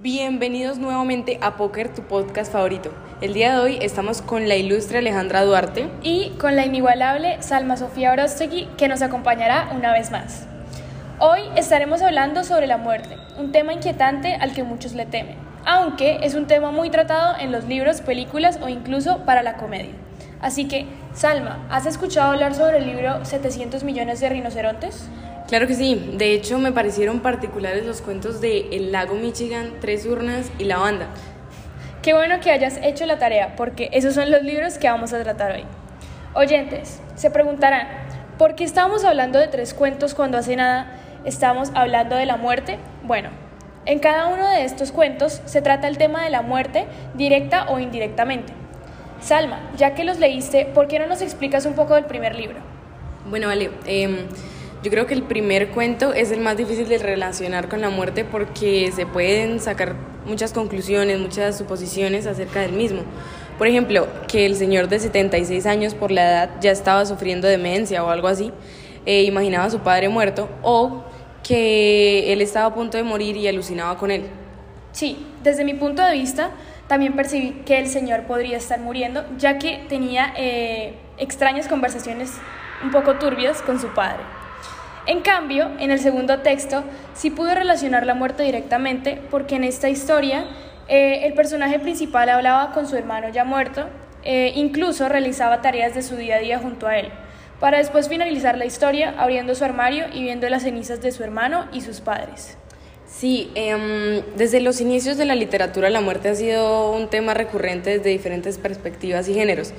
[0.00, 3.07] Bienvenidos nuevamente a Poker, tu podcast favorito.
[3.20, 5.88] El día de hoy estamos con la ilustre Alejandra Duarte.
[6.04, 10.46] y con la inigualable Salma Sofía Orostegui, que nos acompañará una vez más.
[11.18, 15.34] Hoy estaremos hablando sobre la muerte, un tema inquietante al que muchos le temen,
[15.66, 19.94] aunque es un tema muy tratado en los libros, películas o incluso para la comedia.
[20.40, 25.08] Así que, Salma, ¿has escuchado hablar sobre el libro 700 millones de rinocerontes?
[25.48, 30.06] Claro que sí, de hecho me parecieron particulares los cuentos de El lago Michigan, Tres
[30.06, 31.08] urnas y La banda.
[32.02, 35.22] Qué bueno que hayas hecho la tarea, porque esos son los libros que vamos a
[35.22, 35.64] tratar hoy.
[36.32, 37.88] Oyentes, se preguntarán,
[38.38, 40.92] ¿por qué estamos hablando de tres cuentos cuando hace nada
[41.24, 42.78] estamos hablando de la muerte?
[43.02, 43.30] Bueno,
[43.84, 47.80] en cada uno de estos cuentos se trata el tema de la muerte, directa o
[47.80, 48.52] indirectamente.
[49.20, 52.60] Salma, ya que los leíste, ¿por qué no nos explicas un poco del primer libro?
[53.28, 54.18] Bueno, vale, em,
[54.84, 58.24] yo creo que el primer cuento es el más difícil de relacionar con la muerte
[58.24, 59.96] porque se pueden sacar
[60.28, 63.02] muchas conclusiones, muchas suposiciones acerca del mismo.
[63.58, 68.04] Por ejemplo, que el señor de 76 años por la edad ya estaba sufriendo demencia
[68.04, 68.52] o algo así,
[69.04, 71.02] e imaginaba a su padre muerto, o
[71.42, 74.26] que él estaba a punto de morir y alucinaba con él.
[74.92, 76.50] Sí, desde mi punto de vista,
[76.88, 82.32] también percibí que el señor podría estar muriendo, ya que tenía eh, extrañas conversaciones
[82.82, 84.22] un poco turbias con su padre.
[85.08, 89.88] En cambio, en el segundo texto sí pude relacionar la muerte directamente, porque en esta
[89.88, 90.44] historia
[90.86, 93.86] eh, el personaje principal hablaba con su hermano ya muerto,
[94.22, 97.08] eh, incluso realizaba tareas de su día a día junto a él,
[97.58, 101.64] para después finalizar la historia abriendo su armario y viendo las cenizas de su hermano
[101.72, 102.58] y sus padres.
[103.06, 107.96] Sí, em, desde los inicios de la literatura la muerte ha sido un tema recurrente
[107.96, 109.72] desde diferentes perspectivas y géneros.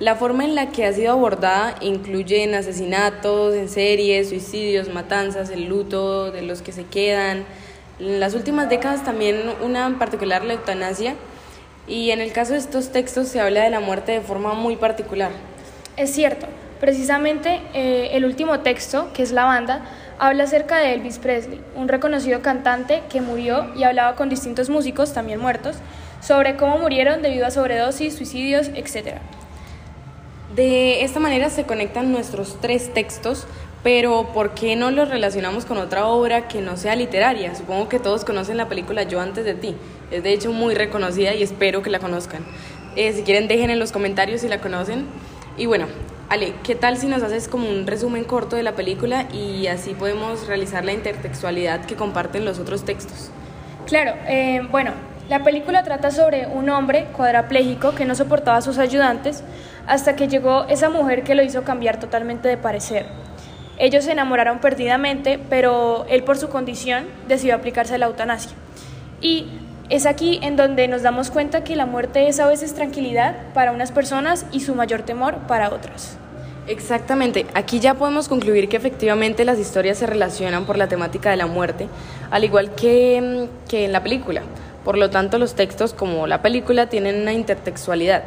[0.00, 5.50] La forma en la que ha sido abordada incluye en asesinatos, en series, suicidios, matanzas,
[5.50, 7.44] el luto de los que se quedan.
[8.00, 11.14] En las últimas décadas también una particular la eutanasia.
[11.86, 14.76] Y en el caso de estos textos se habla de la muerte de forma muy
[14.76, 15.30] particular.
[15.96, 16.46] Es cierto,
[16.80, 19.82] precisamente eh, el último texto, que es La banda,
[20.18, 25.12] habla acerca de Elvis Presley, un reconocido cantante que murió y hablaba con distintos músicos,
[25.12, 25.76] también muertos,
[26.20, 29.18] sobre cómo murieron debido a sobredosis, suicidios, etc.
[30.54, 33.46] De esta manera se conectan nuestros tres textos,
[33.82, 37.54] pero ¿por qué no los relacionamos con otra obra que no sea literaria?
[37.54, 39.74] Supongo que todos conocen la película Yo antes de ti.
[40.10, 42.44] Es de hecho muy reconocida y espero que la conozcan.
[42.96, 45.06] Eh, si quieren dejen en los comentarios si la conocen.
[45.56, 45.86] Y bueno,
[46.28, 49.94] Ale, ¿qué tal si nos haces como un resumen corto de la película y así
[49.94, 53.30] podemos realizar la intertextualidad que comparten los otros textos?
[53.86, 54.92] Claro, eh, bueno,
[55.28, 59.42] la película trata sobre un hombre cuadrapléjico que no soportaba a sus ayudantes
[59.86, 63.06] hasta que llegó esa mujer que lo hizo cambiar totalmente de parecer.
[63.78, 68.52] Ellos se enamoraron perdidamente, pero él por su condición decidió aplicarse la eutanasia.
[69.20, 69.46] Y
[69.88, 73.72] es aquí en donde nos damos cuenta que la muerte es a veces tranquilidad para
[73.72, 76.16] unas personas y su mayor temor para otras.
[76.68, 81.36] Exactamente, aquí ya podemos concluir que efectivamente las historias se relacionan por la temática de
[81.36, 81.88] la muerte,
[82.30, 84.42] al igual que, mm, que en la película.
[84.84, 88.24] Por lo tanto, los textos como la película tienen una intertextualidad.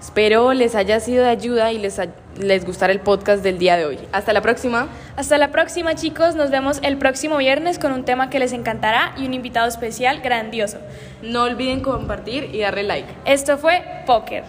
[0.00, 2.00] Espero les haya sido de ayuda y les,
[2.38, 3.98] les gustara el podcast del día de hoy.
[4.12, 4.86] Hasta la próxima.
[5.16, 9.12] Hasta la próxima chicos, nos vemos el próximo viernes con un tema que les encantará
[9.16, 10.78] y un invitado especial grandioso.
[11.22, 13.08] No olviden compartir y darle like.
[13.24, 14.44] Esto fue Poker.